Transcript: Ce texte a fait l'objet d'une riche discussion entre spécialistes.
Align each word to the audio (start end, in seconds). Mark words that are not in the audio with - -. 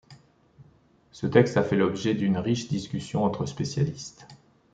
Ce 1.11 1.27
texte 1.27 1.57
a 1.57 1.63
fait 1.63 1.75
l'objet 1.77 2.15
d'une 2.15 2.39
riche 2.39 2.67
discussion 2.69 3.23
entre 3.23 3.45
spécialistes. 3.45 4.25